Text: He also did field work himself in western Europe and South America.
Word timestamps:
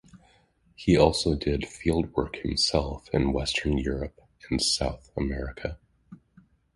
He 0.73 0.97
also 0.97 1.35
did 1.35 1.67
field 1.67 2.11
work 2.15 2.37
himself 2.37 3.07
in 3.13 3.33
western 3.33 3.77
Europe 3.77 4.19
and 4.49 4.59
South 4.59 5.11
America. 5.15 5.77